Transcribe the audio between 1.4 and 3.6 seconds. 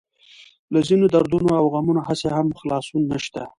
او غمونو هسې هم خلاصون نشته.